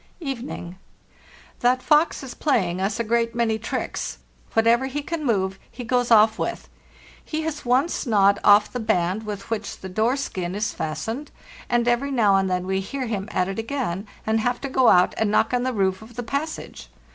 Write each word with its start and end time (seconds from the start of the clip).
"Evening. 0.19 0.77
That 1.59 1.83
fox 1.83 2.23
is 2.23 2.33
playing 2.33 2.81
us 2.81 2.99
a 2.99 3.03
great 3.03 3.35
many 3.35 3.59
tricks; 3.59 4.17
whatever 4.55 4.87
he 4.87 5.03
can 5.03 5.23
move 5.23 5.59
he 5.69 5.83
goes 5.83 6.09
off 6.09 6.39
with. 6.39 6.67
He 7.23 7.43
has 7.43 7.65
once 7.65 8.07
gnawed 8.07 8.39
off 8.43 8.73
the 8.73 8.79
band 8.79 9.27
with 9.27 9.51
which 9.51 9.77
the 9.77 9.89
door 9.89 10.17
skin 10.17 10.55
is 10.55 10.73
fastened, 10.73 11.29
and 11.69 11.87
every 11.87 12.09
now 12.09 12.35
and 12.37 12.49
then 12.49 12.65
we 12.65 12.79
hear 12.79 13.05
him 13.05 13.29
at 13.29 13.47
it 13.47 13.59
again, 13.59 14.07
and 14.25 14.39
have 14.39 14.59
to 14.61 14.69
go 14.69 14.87
out 14.87 15.13
and 15.19 15.29
knock 15.29 15.53
on 15.53 15.61
the 15.61 15.71
roof 15.71 16.01
of 16.01 16.15
the 16.15 16.23
passage. 16.23 16.89